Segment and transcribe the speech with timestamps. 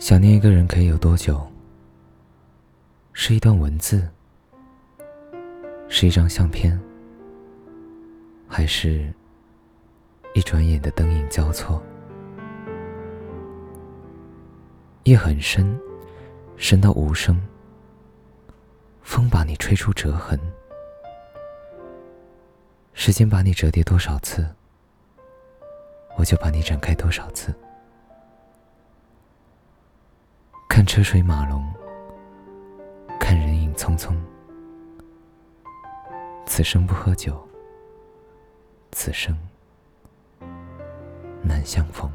[0.00, 1.46] 想念一个人可以有多久？
[3.12, 4.08] 是一段文字，
[5.90, 6.80] 是一张相片，
[8.48, 9.12] 还是
[10.32, 11.82] 一转眼的灯影交错？
[15.04, 15.78] 夜很深，
[16.56, 17.38] 深到无声。
[19.02, 20.40] 风把你吹出折痕，
[22.94, 24.48] 时间把你折叠多少次，
[26.16, 27.54] 我就把你展开多少次。
[30.70, 31.68] 看车水马龙，
[33.18, 34.14] 看人影匆匆。
[36.46, 37.36] 此生不喝酒，
[38.92, 39.36] 此生
[41.42, 42.08] 难相逢。